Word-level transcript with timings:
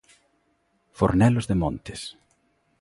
Fornelos 0.99 1.45
de 1.47 1.55
Montes. 1.63 2.01